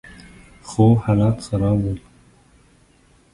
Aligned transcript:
خو 0.67 0.85
حالات 1.03 1.37
خراب 1.45 1.79
ول. 1.85 1.99